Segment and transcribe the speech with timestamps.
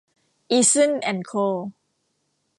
[0.49, 1.33] อีซึ่น แอนด์ โค